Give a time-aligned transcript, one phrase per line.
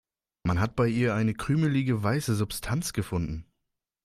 [0.41, 3.45] Man hat bei ihr eine krümelige, weiße Substanz gefunden.